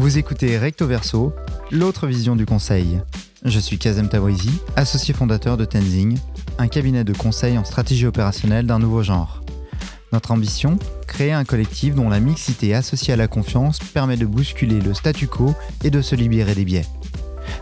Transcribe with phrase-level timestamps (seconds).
[0.00, 1.34] Vous écoutez Recto Verso,
[1.70, 3.02] l'autre vision du conseil.
[3.44, 6.16] Je suis Kazem Tabrizi, associé fondateur de Tenzing,
[6.56, 9.42] un cabinet de conseil en stratégie opérationnelle d'un nouveau genre.
[10.14, 14.80] Notre ambition Créer un collectif dont la mixité associée à la confiance permet de bousculer
[14.80, 16.86] le statu quo et de se libérer des biais.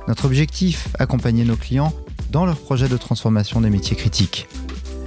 [0.07, 1.93] Notre objectif Accompagner nos clients
[2.31, 4.47] dans leur projet de transformation des métiers critiques.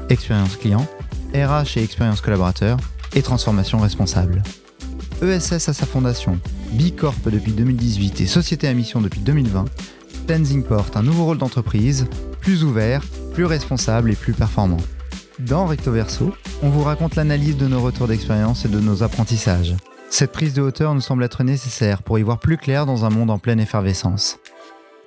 [0.09, 0.85] Expérience client,
[1.33, 2.75] RH et expérience collaborateur,
[3.15, 4.43] et transformation responsable.
[5.21, 6.37] ESS à sa fondation,
[6.73, 9.65] Bicorp depuis 2018 et Société à mission depuis 2020,
[10.27, 12.07] Tenzing porte un nouveau rôle d'entreprise,
[12.39, 13.01] plus ouvert,
[13.33, 14.77] plus responsable et plus performant.
[15.39, 19.75] Dans Recto Verso, on vous raconte l'analyse de nos retours d'expérience et de nos apprentissages.
[20.09, 23.09] Cette prise de hauteur nous semble être nécessaire pour y voir plus clair dans un
[23.09, 24.39] monde en pleine effervescence.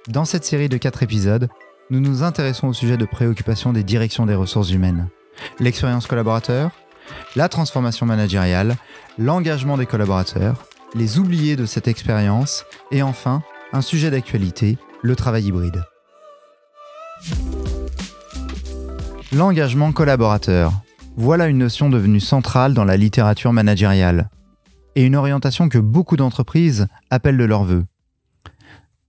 [0.08, 1.48] Dans cette série de 4 épisodes,
[1.90, 5.08] nous nous intéressons au sujet de préoccupation des directions des ressources humaines.
[5.60, 6.72] L'expérience collaborateur,
[7.36, 8.76] la transformation managériale,
[9.18, 13.42] l'engagement des collaborateurs, les oubliés de cette expérience et enfin
[13.72, 15.84] un sujet d'actualité, le travail hybride.
[19.32, 20.72] L'engagement collaborateur.
[21.16, 24.30] Voilà une notion devenue centrale dans la littérature managériale
[24.94, 27.84] et une orientation que beaucoup d'entreprises appellent de leur vœu.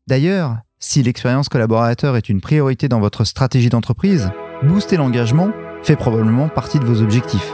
[0.08, 4.32] D'ailleurs, si l'expérience collaborateur est une priorité dans votre stratégie d'entreprise,
[4.64, 5.52] booster l'engagement
[5.84, 7.54] fait probablement partie de vos objectifs.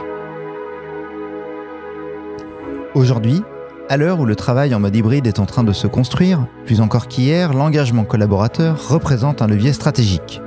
[2.94, 3.42] Aujourd'hui,
[3.88, 6.80] à l'heure où le travail en mode hybride est en train de se construire, plus
[6.80, 10.40] encore qu'hier, l'engagement collaborateur représente un levier stratégique.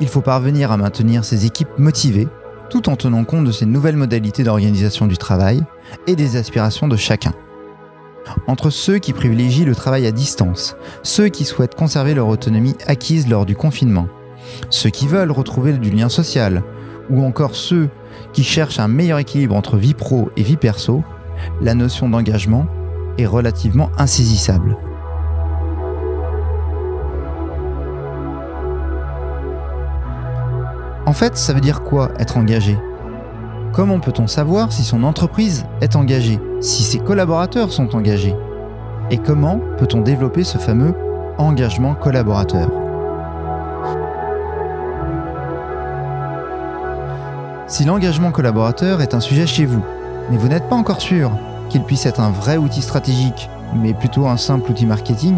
[0.00, 2.28] Il faut parvenir à maintenir ses équipes motivées
[2.70, 5.62] tout en tenant compte de ces nouvelles modalités d'organisation du travail
[6.06, 7.32] et des aspirations de chacun.
[8.46, 13.28] Entre ceux qui privilégient le travail à distance, ceux qui souhaitent conserver leur autonomie acquise
[13.28, 14.06] lors du confinement,
[14.70, 16.62] ceux qui veulent retrouver du lien social,
[17.10, 17.88] ou encore ceux
[18.34, 21.02] qui cherchent un meilleur équilibre entre vie pro et vie perso,
[21.60, 22.66] la notion d'engagement
[23.18, 24.76] est relativement insaisissable.
[31.06, 32.78] En fait, ça veut dire quoi être engagé?
[33.72, 38.34] Comment peut-on savoir si son entreprise est engagée, si ses collaborateurs sont engagés?
[39.10, 40.94] Et comment peut-on développer ce fameux
[41.38, 42.68] engagement collaborateur?
[47.66, 49.82] Si l'engagement collaborateur est un sujet chez vous,
[50.30, 51.30] mais vous n'êtes pas encore sûr
[51.70, 55.36] qu'il puisse être un vrai outil stratégique, mais plutôt un simple outil marketing,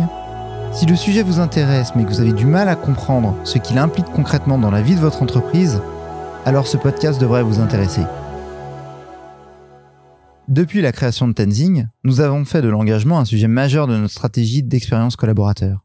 [0.72, 3.78] si le sujet vous intéresse mais que vous avez du mal à comprendre ce qu'il
[3.78, 5.80] implique concrètement dans la vie de votre entreprise,
[6.44, 8.02] alors ce podcast devrait vous intéresser.
[10.48, 14.12] Depuis la création de Tenzing, nous avons fait de l'engagement un sujet majeur de notre
[14.12, 15.84] stratégie d'expérience collaborateur.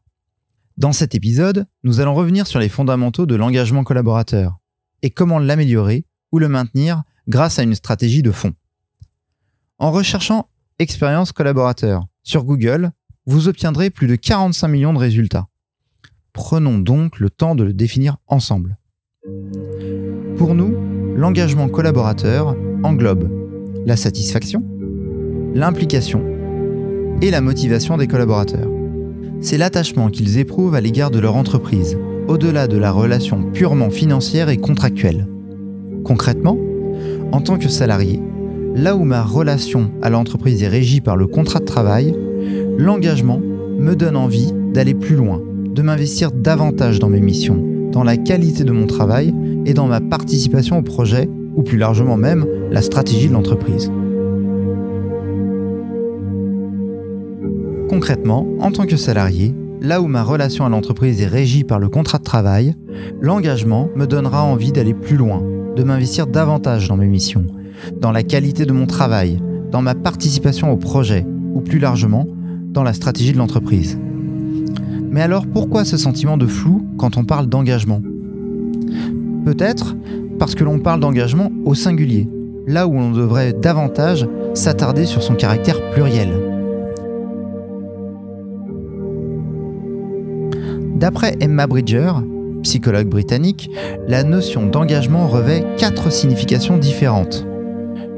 [0.76, 4.58] Dans cet épisode, nous allons revenir sur les fondamentaux de l'engagement collaborateur
[5.02, 8.54] et comment l'améliorer ou le maintenir grâce à une stratégie de fond.
[9.78, 10.48] En recherchant
[10.78, 12.92] expérience collaborateur sur Google,
[13.26, 15.48] vous obtiendrez plus de 45 millions de résultats.
[16.32, 18.78] Prenons donc le temps de le définir ensemble.
[20.38, 20.74] Pour nous,
[21.14, 23.30] l'engagement collaborateur englobe
[23.84, 24.62] la satisfaction,
[25.54, 26.24] l'implication
[27.20, 28.70] et la motivation des collaborateurs.
[29.42, 31.98] C'est l'attachement qu'ils éprouvent à l'égard de leur entreprise,
[32.28, 35.28] au-delà de la relation purement financière et contractuelle.
[36.02, 36.56] Concrètement,
[37.32, 38.22] en tant que salarié,
[38.76, 42.14] là où ma relation à l'entreprise est régie par le contrat de travail,
[42.76, 45.40] l'engagement me donne envie d'aller plus loin,
[45.74, 50.02] de m'investir davantage dans mes missions, dans la qualité de mon travail et dans ma
[50.02, 53.90] participation au projet, ou plus largement même la stratégie de l'entreprise.
[57.88, 61.88] Concrètement, en tant que salarié, là où ma relation à l'entreprise est régie par le
[61.88, 62.74] contrat de travail,
[63.22, 65.42] l'engagement me donnera envie d'aller plus loin,
[65.74, 67.46] de m'investir davantage dans mes missions,
[68.00, 72.26] dans la qualité de mon travail, dans ma participation au projet, ou plus largement,
[72.70, 73.98] dans la stratégie de l'entreprise.
[75.10, 78.02] Mais alors pourquoi ce sentiment de flou quand on parle d'engagement?
[79.44, 79.96] Peut-être
[80.38, 82.28] parce que l'on parle d'engagement au singulier,
[82.66, 86.28] là où on devrait davantage s'attarder sur son caractère pluriel.
[90.96, 92.12] D'après Emma Bridger,
[92.62, 93.70] psychologue britannique,
[94.08, 97.46] la notion d'engagement revêt quatre significations différentes.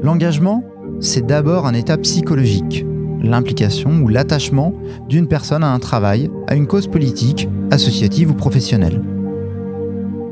[0.01, 0.63] L'engagement,
[1.01, 2.85] c'est d'abord un état psychologique,
[3.21, 4.73] l'implication ou l'attachement
[5.09, 9.01] d'une personne à un travail, à une cause politique, associative ou professionnelle.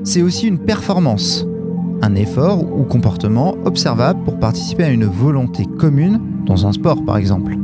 [0.03, 1.45] C'est aussi une performance,
[2.01, 7.17] un effort ou comportement observable pour participer à une volonté commune dans un sport par
[7.17, 7.57] exemple.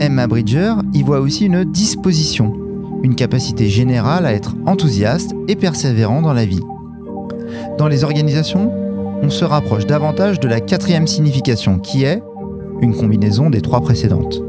[0.00, 2.52] Emma Bridger y voit aussi une disposition,
[3.04, 6.62] une capacité générale à être enthousiaste et persévérant dans la vie.
[7.78, 8.72] Dans les organisations,
[9.22, 12.22] on se rapproche davantage de la quatrième signification qui est
[12.80, 14.40] une combinaison des trois précédentes.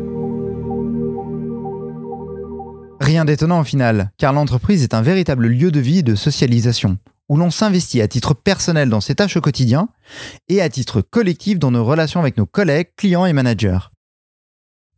[3.01, 6.97] Rien d'étonnant au final, car l'entreprise est un véritable lieu de vie et de socialisation,
[7.27, 9.89] où l'on s'investit à titre personnel dans ses tâches au quotidien
[10.47, 13.79] et à titre collectif dans nos relations avec nos collègues, clients et managers.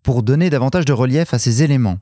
[0.03, 1.97] Pour donner davantage de relief à ces éléments,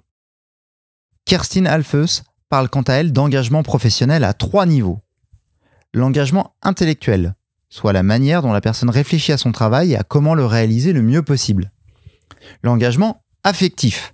[1.25, 5.00] Kerstin Alfeus parle quant à elle d'engagement professionnel à trois niveaux.
[5.94, 7.35] L'engagement intellectuel,
[7.71, 10.94] soit la manière dont la personne réfléchit à son travail et à comment le réaliser
[10.94, 11.71] le mieux possible.
[12.62, 14.13] L'engagement affectif,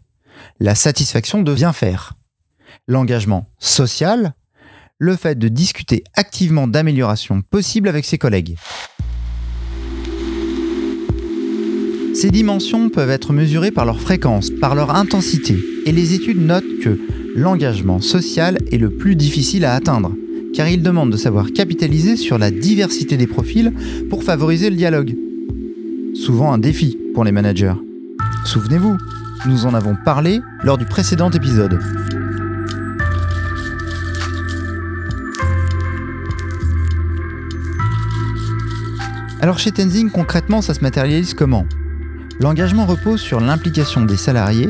[0.59, 2.13] la satisfaction de bien faire.
[2.87, 4.33] L'engagement social,
[4.99, 8.55] le fait de discuter activement d'améliorations possibles avec ses collègues.
[12.13, 16.79] Ces dimensions peuvent être mesurées par leur fréquence, par leur intensité, et les études notent
[16.81, 16.99] que
[17.35, 20.13] l'engagement social est le plus difficile à atteindre,
[20.53, 23.73] car il demande de savoir capitaliser sur la diversité des profils
[24.09, 25.15] pour favoriser le dialogue.
[26.13, 27.75] Souvent un défi pour les managers.
[28.43, 28.97] Souvenez-vous,
[29.45, 31.79] nous en avons parlé lors du précédent épisode.
[39.39, 41.65] Alors chez Tenzing, concrètement, ça se matérialise comment?
[42.39, 44.69] L'engagement repose sur l'implication des salariés,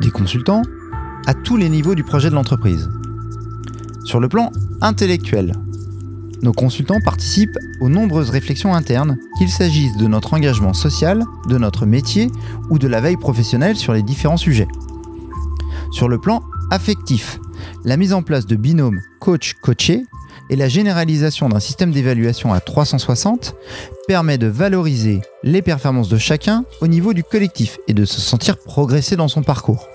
[0.00, 0.62] des consultants,
[1.26, 2.90] à tous les niveaux du projet de l'entreprise.
[4.04, 4.50] Sur le plan
[4.80, 5.54] intellectuel,
[6.42, 11.84] nos consultants participent aux nombreuses réflexions internes, qu'il s'agisse de notre engagement social, de notre
[11.84, 12.28] métier
[12.70, 14.68] ou de la veille professionnelle sur les différents sujets.
[15.92, 17.40] Sur le plan affectif,
[17.84, 20.04] la mise en place de binômes coach-coaché
[20.48, 23.54] et la généralisation d'un système d'évaluation à 360
[24.08, 28.56] permet de valoriser les performances de chacun au niveau du collectif et de se sentir
[28.56, 29.86] progresser dans son parcours.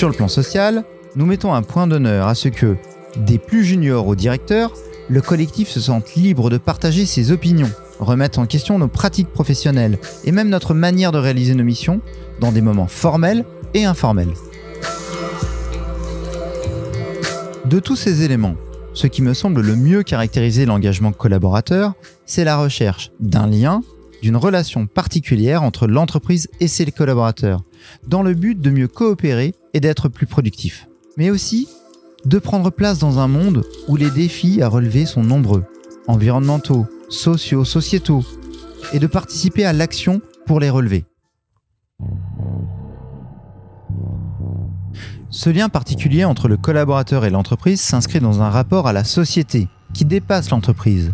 [0.00, 2.76] Sur le plan social, nous mettons un point d'honneur à ce que,
[3.18, 4.72] des plus juniors aux directeurs,
[5.10, 7.68] le collectif se sente libre de partager ses opinions,
[7.98, 12.00] remettre en question nos pratiques professionnelles et même notre manière de réaliser nos missions
[12.40, 13.44] dans des moments formels
[13.74, 14.32] et informels.
[17.66, 18.54] De tous ces éléments,
[18.94, 21.92] ce qui me semble le mieux caractériser l'engagement collaborateur,
[22.24, 23.82] c'est la recherche d'un lien,
[24.22, 27.62] d'une relation particulière entre l'entreprise et ses collaborateurs,
[28.06, 30.86] dans le but de mieux coopérer et d'être plus productif.
[31.16, 31.68] Mais aussi
[32.24, 35.64] de prendre place dans un monde où les défis à relever sont nombreux,
[36.06, 38.24] environnementaux, sociaux, sociétaux,
[38.92, 41.04] et de participer à l'action pour les relever.
[45.30, 49.68] Ce lien particulier entre le collaborateur et l'entreprise s'inscrit dans un rapport à la société
[49.94, 51.12] qui dépasse l'entreprise,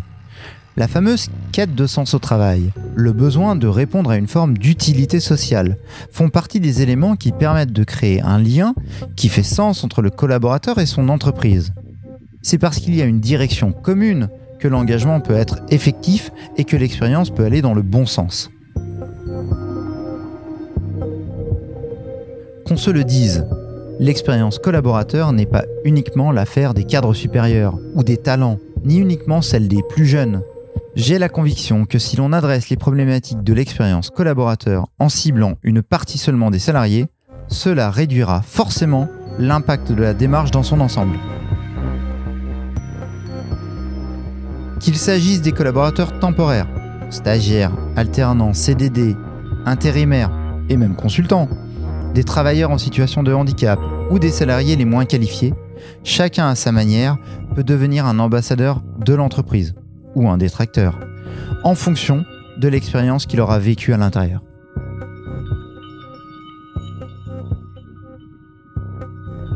[0.77, 5.19] la fameuse quête de sens au travail, le besoin de répondre à une forme d'utilité
[5.19, 5.77] sociale,
[6.11, 8.75] font partie des éléments qui permettent de créer un lien
[9.15, 11.73] qui fait sens entre le collaborateur et son entreprise.
[12.43, 14.29] C'est parce qu'il y a une direction commune
[14.59, 18.51] que l'engagement peut être effectif et que l'expérience peut aller dans le bon sens.
[22.67, 23.47] Qu'on se le dise,
[23.99, 29.67] l'expérience collaborateur n'est pas uniquement l'affaire des cadres supérieurs ou des talents, ni uniquement celle
[29.67, 30.43] des plus jeunes.
[30.97, 35.83] J'ai la conviction que si l'on adresse les problématiques de l'expérience collaborateur en ciblant une
[35.83, 37.05] partie seulement des salariés,
[37.49, 39.07] cela réduira forcément
[39.37, 41.19] l'impact de la démarche dans son ensemble.
[44.79, 46.67] Qu'il s'agisse des collaborateurs temporaires,
[47.11, 49.15] stagiaires, alternants, CDD,
[49.67, 50.31] intérimaires
[50.67, 51.47] et même consultants,
[52.15, 53.79] des travailleurs en situation de handicap
[54.09, 55.53] ou des salariés les moins qualifiés,
[56.03, 57.19] chacun à sa manière
[57.53, 59.75] peut devenir un ambassadeur de l'entreprise
[60.17, 60.99] ou un détracteur,
[61.63, 62.25] en fonction
[62.57, 64.41] de l'expérience qu'il aura vécue à l'intérieur.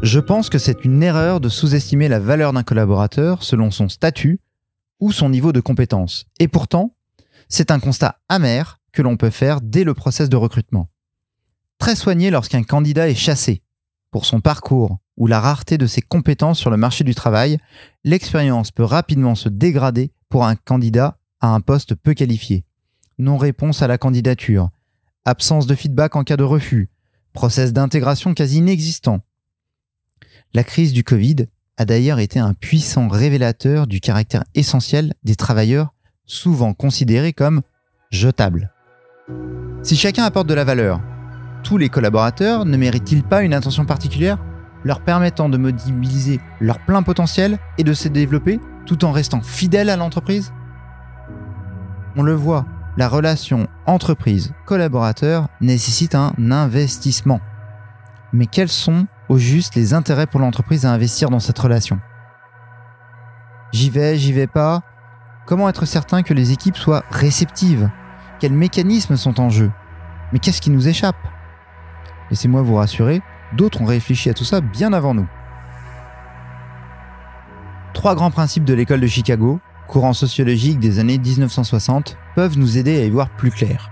[0.03, 4.39] Je pense que c'est une erreur de sous-estimer la valeur d'un collaborateur selon son statut
[5.00, 6.25] ou son niveau de compétence.
[6.39, 6.96] Et pourtant,
[7.50, 10.89] c'est un constat amer que l'on peut faire dès le process de recrutement.
[11.80, 13.63] Très soigné lorsqu'un candidat est chassé.
[14.12, 17.58] Pour son parcours ou la rareté de ses compétences sur le marché du travail,
[18.03, 22.64] l'expérience peut rapidement se dégrader pour un candidat à un poste peu qualifié.
[23.20, 24.70] Non-réponse à la candidature,
[25.26, 26.90] absence de feedback en cas de refus,
[27.34, 29.20] process d'intégration quasi inexistant.
[30.54, 31.46] La crise du Covid
[31.78, 35.94] a d'ailleurs été un puissant révélateur du caractère essentiel des travailleurs
[36.26, 37.62] souvent considérés comme
[38.10, 38.74] jetables.
[39.84, 41.02] Si chacun apporte de la valeur,
[41.64, 44.38] tous les collaborateurs ne méritent-ils pas une attention particulière
[44.84, 48.60] leur permettant de mobiliser leur plein potentiel et de se développer?
[48.91, 50.51] Tout en restant fidèle à l'entreprise
[52.17, 52.65] On le voit,
[52.98, 57.39] la relation entreprise-collaborateur nécessite un investissement.
[58.33, 62.01] Mais quels sont au juste les intérêts pour l'entreprise à investir dans cette relation?
[63.71, 64.81] J'y vais, j'y vais pas.
[65.45, 67.89] Comment être certain que les équipes soient réceptives?
[68.41, 69.71] Quels mécanismes sont en jeu?
[70.33, 71.15] Mais qu'est-ce qui nous échappe?
[72.29, 73.21] Laissez-moi vous rassurer,
[73.55, 75.29] d'autres ont réfléchi à tout ça bien avant nous.
[78.01, 83.00] Trois grands principes de l'école de Chicago, courant sociologique des années 1960, peuvent nous aider
[83.00, 83.91] à y voir plus clair.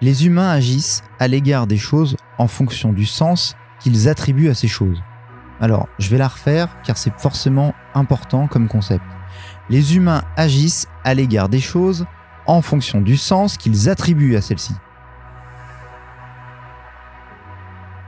[0.00, 4.68] Les humains agissent à l'égard des choses en fonction du sens qu'ils attribuent à ces
[4.68, 5.02] choses.
[5.60, 9.04] Alors, je vais la refaire car c'est forcément important comme concept.
[9.68, 12.06] Les humains agissent à l'égard des choses
[12.46, 14.76] en fonction du sens qu'ils attribuent à celles-ci.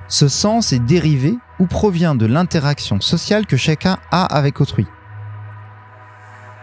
[0.09, 4.87] Ce sens est dérivé ou provient de l'interaction sociale que chacun a avec autrui.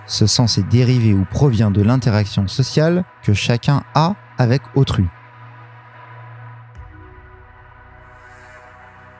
[0.07, 5.05] Ce sens est dérivé ou provient de l'interaction sociale que chacun a avec autrui.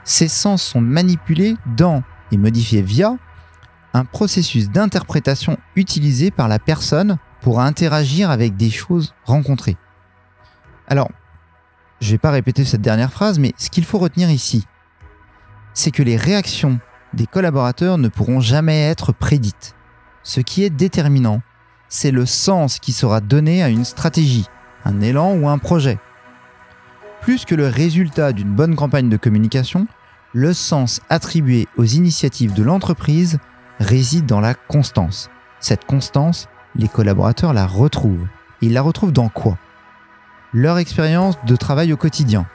[0.04, 3.18] Ces sens sont manipulés dans et modifiés via
[3.94, 9.78] un processus d'interprétation utilisé par la personne pour interagir avec des choses rencontrées.
[10.88, 11.10] Alors,
[12.00, 14.66] je ne vais pas répéter cette dernière phrase, mais ce qu'il faut retenir ici,
[15.74, 16.80] c'est que les réactions
[17.14, 19.76] des collaborateurs ne pourront jamais être prédites.
[20.24, 21.42] Ce qui est déterminant,
[21.88, 24.48] c'est le sens qui sera donné à une stratégie,
[24.84, 26.00] un élan ou un projet.
[27.22, 29.88] Plus que le résultat d'une bonne campagne de communication,
[30.34, 33.40] le sens attribué aux initiatives de l'entreprise
[33.80, 35.30] réside dans la constance.
[35.60, 38.28] Cette constance, les collaborateurs la retrouvent.
[38.62, 39.58] Ils la retrouvent dans quoi?
[40.58, 42.46] Leur expérience de travail au quotidien.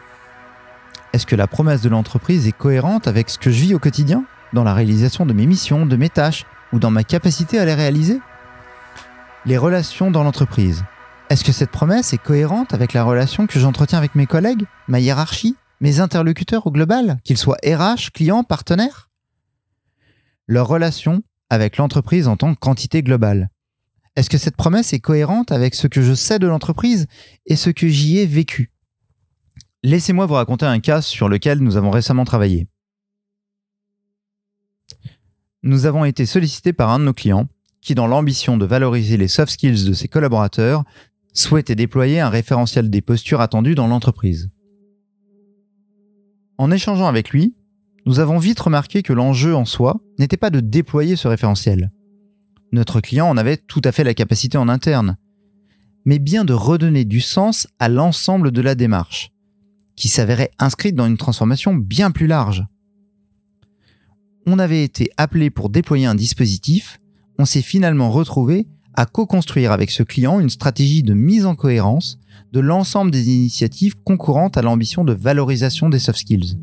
[1.13, 4.25] Est-ce que la promesse de l'entreprise est cohérente avec ce que je vis au quotidien
[4.55, 7.75] Dans la réalisation de mes missions, de mes tâches ou dans ma capacité à les
[7.75, 8.19] réaliser?
[9.45, 10.83] Les relations dans l'entreprise.
[11.29, 14.99] Est-ce que cette promesse est cohérente avec la relation que j'entretiens avec mes collègues, ma
[14.99, 19.11] hiérarchie, mes interlocuteurs au global, qu'ils soient RH, clients, partenaires?
[20.47, 23.51] Leur relation avec l'entreprise en tant qu'entité globale.
[24.17, 27.07] Est-ce que cette promesse est cohérente avec ce que je sais de l'entreprise
[27.47, 28.73] et ce que j'y ai vécu?
[29.83, 32.69] Laissez-moi vous raconter un cas sur lequel nous avons récemment travaillé.
[35.63, 37.49] Nous avons été sollicités par un de nos clients
[37.81, 40.85] qui, dans l'ambition de valoriser les soft skills de ses collaborateurs,
[41.33, 44.51] souhaitait déployer un référentiel des postures attendues dans l'entreprise.
[46.59, 47.55] En échangeant avec lui,
[48.07, 51.91] nous avons vite remarqué que l'enjeu en soi n'était pas de déployer ce référentiel.
[52.73, 55.17] Notre client en avait tout à fait la capacité en interne,
[56.05, 59.33] mais bien de redonner du sens à l'ensemble de la démarche,
[59.97, 62.65] qui s'avérait inscrite dans une transformation bien plus large.
[64.47, 66.99] On avait été appelé pour déployer un dispositif,
[67.39, 72.19] on s'est finalement retrouvé à co-construire avec ce client une stratégie de mise en cohérence
[72.53, 76.59] de l'ensemble des initiatives concurrentes à l'ambition de valorisation des soft skills.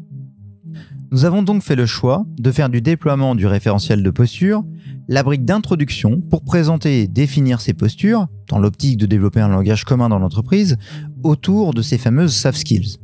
[1.11, 4.63] Nous avons donc fait le choix de faire du déploiement du référentiel de posture
[5.07, 9.85] la brique d'introduction pour présenter et définir ces postures, dans l'optique de développer un langage
[9.85, 10.77] commun dans l'entreprise,
[11.23, 12.97] autour de ces fameuses soft skills.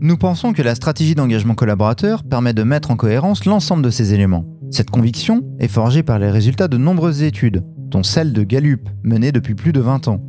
[0.00, 4.14] Nous pensons que la stratégie d'engagement collaborateur permet de mettre en cohérence l'ensemble de ces
[4.14, 4.44] éléments.
[4.70, 9.32] Cette conviction est forgée par les résultats de nombreuses études, dont celle de Gallup, menée
[9.32, 10.22] depuis plus de 20 ans.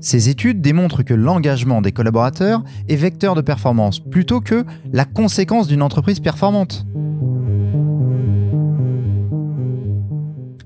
[0.00, 5.68] Ces études démontrent que l'engagement des collaborateurs est vecteur de performance plutôt que la conséquence
[5.68, 6.86] d'une entreprise performante.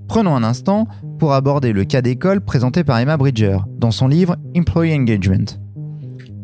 [0.08, 4.36] Prenons un instant pour aborder le cas d'école présenté par Emma Bridger dans son livre
[4.56, 5.56] Employee Engagement.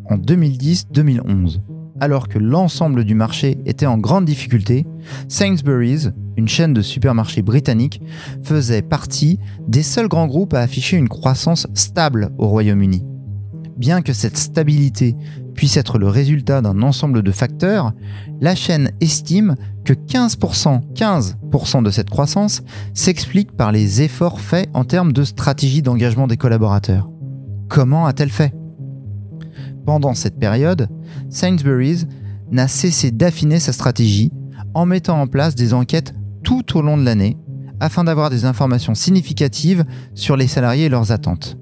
[0.08, 1.58] En 2010-2011,
[2.00, 4.86] alors que l'ensemble du marché était en grande difficulté,
[5.28, 8.00] Sainsbury's, une chaîne de supermarchés britannique,
[8.42, 13.04] faisait partie des seuls grands groupes à afficher une croissance stable au Royaume-Uni.
[13.76, 15.16] Bien que cette stabilité
[15.54, 17.92] puisse être le résultat d'un ensemble de facteurs,
[18.40, 22.62] la chaîne estime que 15%, 15% de cette croissance
[22.94, 27.10] s'explique par les efforts faits en termes de stratégie d'engagement des collaborateurs.
[27.68, 28.54] Comment a-t-elle fait?
[29.84, 30.88] Pendant cette période,
[31.30, 32.06] Sainsbury's
[32.50, 34.32] n'a cessé d'affiner sa stratégie
[34.74, 37.36] en mettant en place des enquêtes tout au long de l'année
[37.80, 41.58] afin d'avoir des informations significatives sur les salariés et leurs attentes.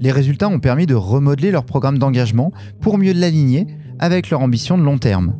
[0.00, 3.66] Les résultats ont permis de remodeler leur programme d'engagement pour mieux l'aligner
[3.98, 5.34] avec leur ambition de long terme.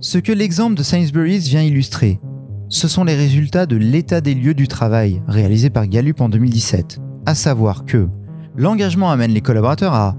[0.00, 2.20] Ce que l'exemple de Sainsbury's vient illustrer,
[2.68, 7.00] ce sont les résultats de l'état des lieux du travail réalisé par Gallup en 2017,
[7.26, 8.08] à savoir que
[8.56, 10.16] l'engagement amène les collaborateurs à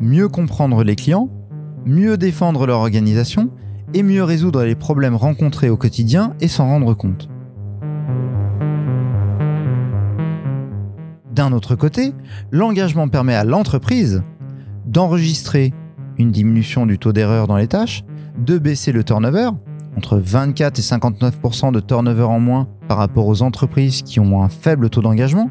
[0.00, 1.28] mieux comprendre les clients,
[1.84, 3.50] mieux défendre leur organisation
[3.94, 7.28] et mieux résoudre les problèmes rencontrés au quotidien et s'en rendre compte.
[11.32, 12.12] D'un autre côté,
[12.50, 14.22] l'engagement permet à l'entreprise
[14.86, 15.72] d'enregistrer
[16.18, 18.04] une diminution du taux d'erreur dans les tâches,
[18.38, 19.50] de baisser le turnover,
[19.96, 24.48] entre 24 et 59% de turnover en moins par rapport aux entreprises qui ont un
[24.48, 25.50] faible taux d'engagement,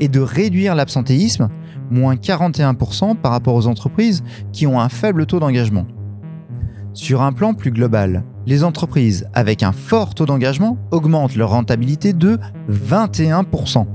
[0.00, 1.48] et de réduire l'absentéisme,
[1.90, 4.22] moins 41% par rapport aux entreprises
[4.52, 5.86] qui ont un faible taux d'engagement.
[6.92, 12.12] Sur un plan plus global, les entreprises avec un fort taux d'engagement augmentent leur rentabilité
[12.12, 12.38] de
[12.70, 13.86] 21%.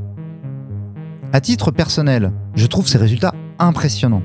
[1.32, 4.24] À titre personnel, je trouve ces résultats impressionnants.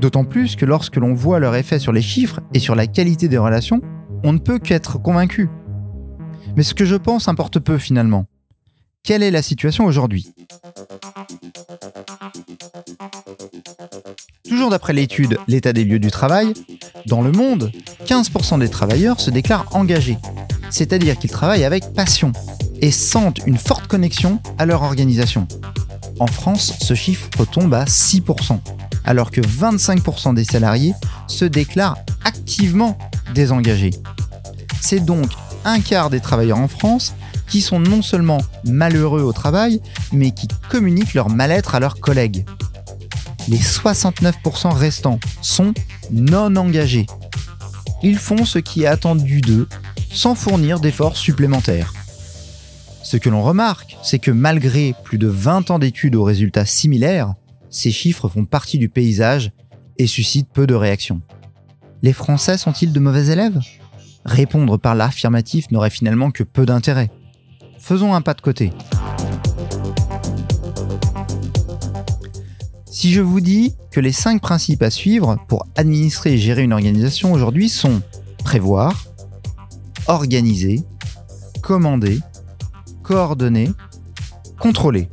[0.00, 3.28] D'autant plus que lorsque l'on voit leur effet sur les chiffres et sur la qualité
[3.28, 3.80] des relations,
[4.24, 5.48] on ne peut qu'être convaincu.
[6.56, 8.26] Mais ce que je pense importe peu finalement.
[9.02, 10.34] Quelle est la situation aujourd'hui?
[14.48, 16.52] Toujours d'après l'étude L'état des lieux du travail,
[17.06, 17.72] dans le monde,
[18.06, 20.18] 15% des travailleurs se déclarent engagés,
[20.70, 22.32] c'est-à-dire qu'ils travaillent avec passion
[22.80, 25.46] et sentent une forte connexion à leur organisation.
[26.20, 28.58] En France, ce chiffre tombe à 6%,
[29.04, 30.94] alors que 25% des salariés
[31.26, 32.96] se déclarent activement
[33.34, 33.92] désengagés.
[34.80, 35.30] C'est donc
[35.64, 37.14] un quart des travailleurs en France
[37.48, 39.80] qui sont non seulement malheureux au travail,
[40.12, 42.44] mais qui communiquent leur mal-être à leurs collègues.
[43.48, 45.72] Les 69% restants sont
[46.10, 47.06] non engagés.
[48.02, 49.68] Ils font ce qui est attendu d'eux
[50.10, 51.92] sans fournir d'efforts supplémentaires.
[53.02, 57.34] Ce que l'on remarque, c'est que malgré plus de 20 ans d'études aux résultats similaires,
[57.70, 59.52] ces chiffres font partie du paysage
[59.98, 61.22] et suscitent peu de réactions.
[62.02, 63.60] Les Français sont-ils de mauvais élèves?
[64.24, 67.10] Répondre par l'affirmatif n'aurait finalement que peu d'intérêt.
[67.78, 68.72] Faisons un pas de côté.
[72.98, 76.72] Si je vous dis que les 5 principes à suivre pour administrer et gérer une
[76.72, 78.00] organisation aujourd'hui sont
[78.42, 79.04] prévoir,
[80.06, 80.82] organiser,
[81.60, 82.20] commander,
[83.02, 83.68] coordonner,
[84.58, 85.10] contrôler.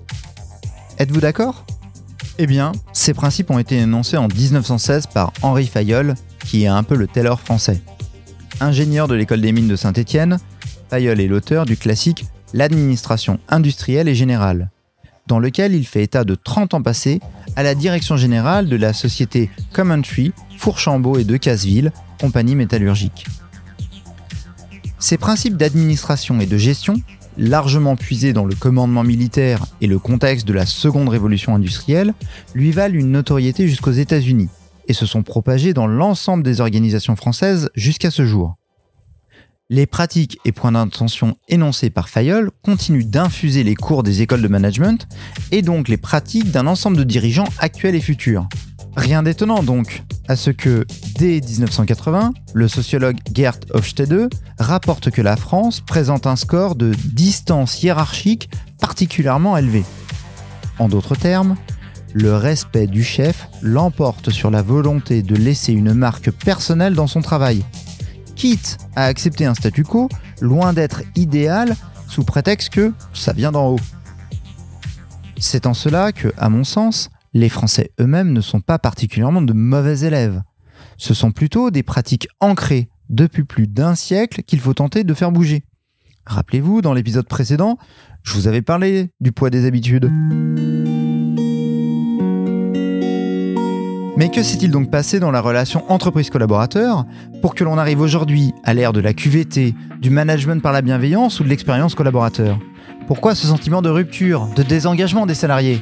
[0.98, 1.66] Êtes-vous d'accord?
[2.38, 6.16] Eh bien, ces principes ont été énoncés en 1916 par Henri Fayol,
[6.46, 7.82] qui est un peu le Taylor français.
[8.62, 10.40] Ingénieur de l'école des mines de Saint-Étienne,
[10.90, 14.70] Fayol est l'auteur du classique L'administration industrielle et générale,
[15.28, 17.20] dans lequel il fait état de 30 ans passés
[17.56, 23.26] à la direction générale de la société Commentry, Fourchambault et de Casseville, compagnie métallurgique.
[25.00, 26.96] Ces principes d'administration et de gestion
[27.38, 32.14] largement puisé dans le commandement militaire et le contexte de la seconde révolution industrielle,
[32.54, 34.50] lui valent une notoriété jusqu'aux États-Unis
[34.88, 38.56] et se sont propagés dans l'ensemble des organisations françaises jusqu'à ce jour.
[39.70, 44.48] Les pratiques et points d'intention énoncés par Fayol continuent d'infuser les cours des écoles de
[44.50, 45.08] management
[45.52, 48.48] et donc les pratiques d'un ensemble de dirigeants actuels et futurs.
[48.98, 50.86] Rien d'étonnant donc à ce que,
[51.18, 57.82] dès 1980, le sociologue Gert Hofstede rapporte que la France présente un score de distance
[57.82, 58.50] hiérarchique
[58.82, 59.84] particulièrement élevé.
[60.78, 61.56] En d'autres termes,
[62.14, 67.22] le respect du chef l'emporte sur la volonté de laisser une marque personnelle dans son
[67.22, 67.64] travail,
[68.36, 70.10] quitte à accepter un statu quo
[70.42, 71.76] loin d'être idéal
[72.08, 73.80] sous prétexte que ça vient d'en haut.
[75.38, 79.54] C'est en cela que, à mon sens, les Français eux-mêmes ne sont pas particulièrement de
[79.54, 80.42] mauvais élèves.
[80.98, 85.32] Ce sont plutôt des pratiques ancrées depuis plus d'un siècle qu'il faut tenter de faire
[85.32, 85.64] bouger.
[86.26, 87.78] Rappelez-vous, dans l'épisode précédent,
[88.24, 90.10] je vous avais parlé du poids des habitudes.
[94.16, 97.06] Mais que s'est-il donc passé dans la relation entreprise-collaborateur
[97.42, 101.40] pour que l'on arrive aujourd'hui à l'ère de la QVT, du management par la bienveillance
[101.40, 102.60] ou de l'expérience collaborateur?
[103.08, 105.82] Pourquoi ce sentiment de rupture, de désengagement des salariés?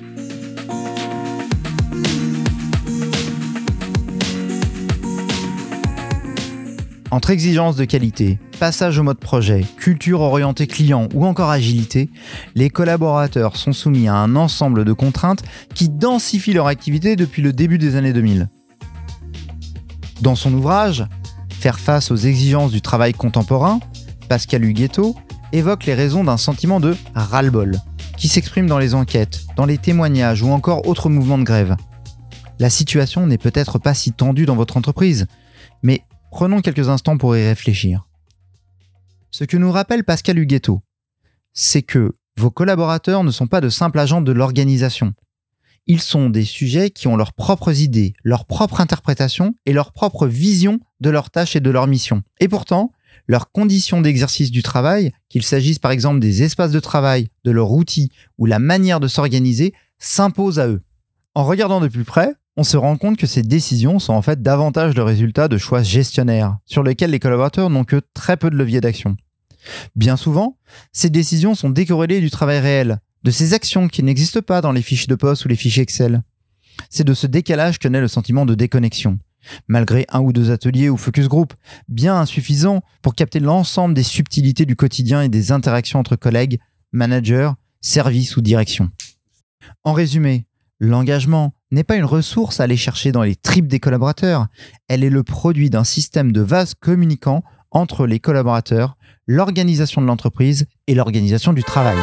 [7.12, 12.10] Entre exigence de qualité, passage au mode projet, culture orientée client ou encore agilité,
[12.56, 15.44] les collaborateurs sont soumis à un ensemble de contraintes
[15.76, 18.48] qui densifient leur activité depuis le début des années 2000.
[20.22, 21.06] Dans son ouvrage
[21.50, 23.82] Faire face aux exigences du travail contemporain,
[24.30, 25.16] Pascal Huguetto
[25.52, 27.78] évoque les raisons d'un sentiment de ras-le-bol,
[28.18, 31.76] qui s'exprime dans les enquêtes, dans les témoignages ou encore autres mouvements de grève.
[32.58, 35.28] La situation n'est peut-être pas si tendue dans votre entreprise,
[35.84, 38.08] mais Prenons quelques instants pour y réfléchir.
[39.32, 40.82] Ce que nous rappelle Pascal Huguetto,
[41.54, 45.14] c'est que vos collaborateurs ne sont pas de simples agents de l'organisation.
[45.88, 50.26] Ils sont des sujets qui ont leurs propres idées, leur propre interprétation et leur propre
[50.26, 52.24] vision de leurs tâches et de leurs missions.
[52.40, 52.94] Et pourtant,
[53.28, 57.72] leurs conditions d'exercice du travail, qu'il s'agisse par exemple des espaces de travail, de leurs
[57.72, 60.82] outils ou la manière de s'organiser, s'imposent à eux.
[61.36, 64.42] En regardant de plus près, on se rend compte que ces décisions sont en fait
[64.42, 68.58] davantage le résultat de choix gestionnaires, sur lesquels les collaborateurs n'ont que très peu de
[68.58, 69.16] levier d'action.
[69.96, 70.58] Bien souvent,
[70.92, 74.82] ces décisions sont décorrélées du travail réel, de ces actions qui n'existent pas dans les
[74.82, 76.24] fiches de poste ou les fichiers Excel.
[76.90, 79.20] C'est de ce décalage que naît le sentiment de déconnexion,
[79.68, 81.54] malgré un ou deux ateliers ou focus group,
[81.88, 86.60] bien insuffisant pour capter l'ensemble des subtilités du quotidien et des interactions entre collègues,
[86.92, 88.90] managers, services ou direction.
[89.84, 90.46] En résumé,
[90.80, 94.48] l'engagement n'est pas une ressource à aller chercher dans les tripes des collaborateurs,
[94.90, 100.66] elle est le produit d'un système de vases communicants entre les collaborateurs, l'organisation de l'entreprise
[100.88, 101.98] et l'organisation du travail.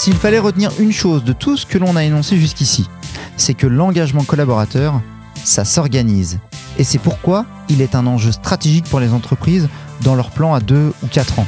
[0.00, 2.88] S'il fallait retenir une chose de tout ce que l'on a énoncé jusqu'ici,
[3.36, 5.00] c'est que l'engagement collaborateur,
[5.44, 6.40] ça s'organise.
[6.78, 9.68] Et c'est pourquoi il est un enjeu stratégique pour les entreprises
[10.02, 11.46] dans leur plan à 2 ou 4 ans.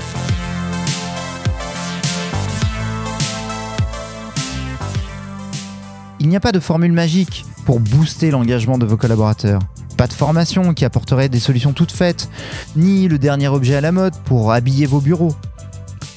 [6.21, 9.61] Il n'y a pas de formule magique pour booster l'engagement de vos collaborateurs.
[9.97, 12.29] Pas de formation qui apporterait des solutions toutes faites,
[12.77, 15.35] ni le dernier objet à la mode pour habiller vos bureaux.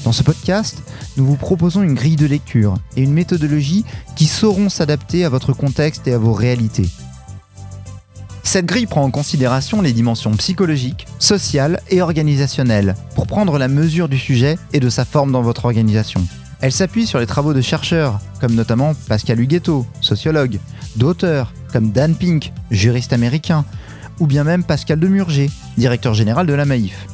[0.04, 0.84] Dans ce podcast,
[1.16, 5.54] nous vous proposons une grille de lecture et une méthodologie qui sauront s'adapter à votre
[5.54, 6.90] contexte et à vos réalités.
[8.54, 14.08] Cette grille prend en considération les dimensions psychologiques, sociales et organisationnelles pour prendre la mesure
[14.08, 16.22] du sujet et de sa forme dans votre organisation.
[16.62, 20.60] Elle s'appuie sur les travaux de chercheurs, comme notamment Pascal Huguetto, sociologue,
[20.98, 23.66] d'auteurs, comme Dan Pink, juriste américain,
[24.20, 27.08] ou bien même Pascal Demurger, directeur général de la Maïf.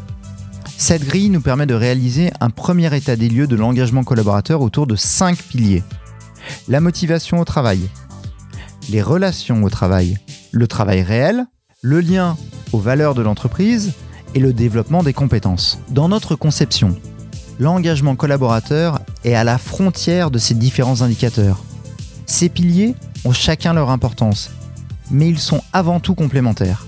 [0.77, 4.87] Cette grille nous permet de réaliser un premier état des lieux de l'engagement collaborateur autour
[4.87, 5.83] de cinq piliers.
[6.67, 7.87] La motivation au travail,
[8.89, 10.17] les relations au travail,
[10.51, 11.45] le travail réel,
[11.81, 12.37] le lien
[12.71, 13.93] aux valeurs de l'entreprise
[14.35, 15.79] et le développement des compétences.
[15.89, 16.95] Dans notre conception,
[17.59, 21.63] l'engagement collaborateur est à la frontière de ces différents indicateurs.
[22.25, 24.51] Ces piliers ont chacun leur importance,
[25.09, 26.85] mais ils sont avant tout complémentaires.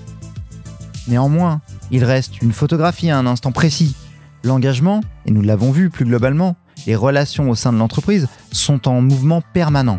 [1.08, 3.96] Néanmoins, il reste une photographie à un instant précis.
[4.44, 9.00] L'engagement, et nous l'avons vu plus globalement, les relations au sein de l'entreprise sont en
[9.00, 9.98] mouvement permanent.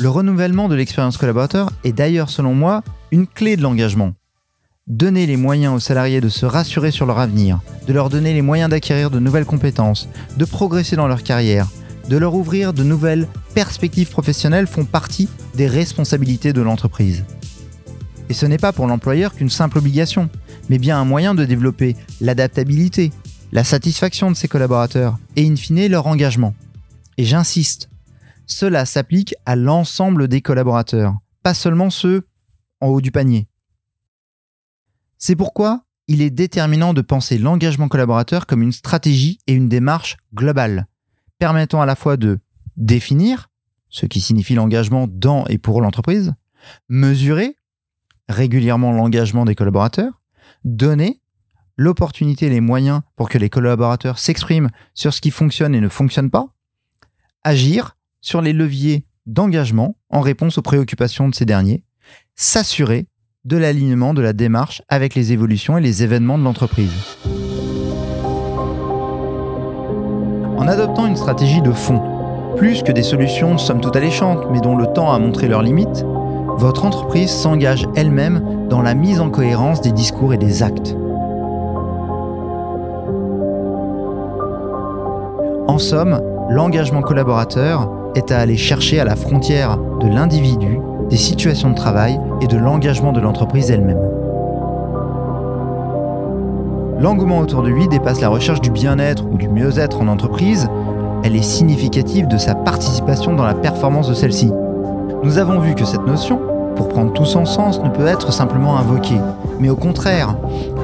[0.00, 4.12] Le renouvellement de l'expérience collaborateur est d'ailleurs, selon moi, une clé de l'engagement.
[4.86, 7.58] Donner les moyens aux salariés de se rassurer sur leur avenir,
[7.88, 11.66] de leur donner les moyens d'acquérir de nouvelles compétences, de progresser dans leur carrière,
[12.08, 17.24] de leur ouvrir de nouvelles perspectives professionnelles font partie des responsabilités de l'entreprise.
[18.28, 20.30] Et ce n'est pas pour l'employeur qu'une simple obligation,
[20.68, 23.10] mais bien un moyen de développer l'adaptabilité,
[23.50, 26.54] la satisfaction de ses collaborateurs et in fine leur engagement.
[27.16, 27.88] Et j'insiste,
[28.48, 32.26] cela s'applique à l'ensemble des collaborateurs, pas seulement ceux
[32.80, 33.46] en haut du panier.
[35.18, 40.16] C'est pourquoi il est déterminant de penser l'engagement collaborateur comme une stratégie et une démarche
[40.34, 40.86] globale,
[41.38, 42.40] permettant à la fois de
[42.76, 43.50] définir,
[43.90, 46.32] ce qui signifie l'engagement dans et pour l'entreprise,
[46.88, 47.56] mesurer
[48.28, 50.22] régulièrement l'engagement des collaborateurs,
[50.64, 51.20] donner
[51.76, 55.88] l'opportunité et les moyens pour que les collaborateurs s'expriment sur ce qui fonctionne et ne
[55.88, 56.48] fonctionne pas,
[57.44, 61.84] agir sur les leviers d'engagement en réponse aux préoccupations de ces derniers,
[62.34, 63.06] s'assurer
[63.44, 66.92] de l'alignement de la démarche avec les évolutions et les événements de l'entreprise.
[70.56, 74.76] En adoptant une stratégie de fond, plus que des solutions somme toute alléchantes mais dont
[74.76, 76.04] le temps a montré leurs limites,
[76.56, 80.96] votre entreprise s'engage elle-même dans la mise en cohérence des discours et des actes.
[85.68, 91.70] En somme, l'engagement collaborateur est à aller chercher à la frontière de l'individu, des situations
[91.70, 94.02] de travail et de l'engagement de l'entreprise elle-même.
[97.00, 100.68] L'engouement autour de lui dépasse la recherche du bien-être ou du mieux-être en entreprise,
[101.22, 104.52] elle est significative de sa participation dans la performance de celle-ci.
[105.22, 106.40] Nous avons vu que cette notion,
[106.74, 109.20] pour prendre tout son sens, ne peut être simplement invoquée,
[109.60, 110.34] mais au contraire,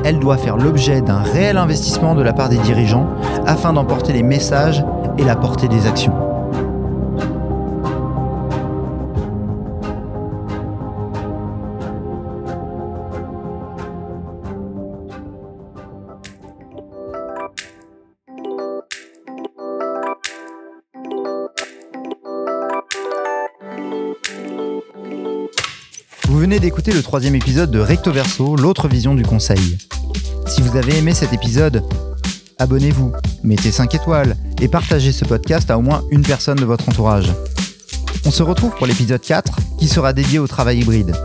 [0.05, 3.09] elle doit faire l'objet d'un réel investissement de la part des dirigeants
[3.45, 4.85] afin d'emporter les messages
[5.19, 6.24] et la portée des actions.
[26.45, 29.79] Venez d'écouter le troisième épisode de Recto Verso, l'autre vision du conseil.
[30.47, 31.83] Si vous avez aimé cet épisode,
[32.59, 36.87] abonnez-vous, mettez 5 étoiles et partagez ce podcast à au moins une personne de votre
[36.87, 37.33] entourage.
[38.27, 41.17] On se retrouve pour l'épisode 4 qui sera dédié au travail hybride.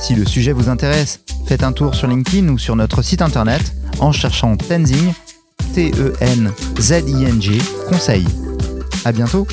[0.00, 3.74] Si le sujet vous intéresse, faites un tour sur LinkedIn ou sur notre site internet
[3.98, 5.12] en cherchant Tenzing,
[5.74, 8.24] T-E-N-Z-I-N-G, conseil.
[9.04, 9.48] À bientôt!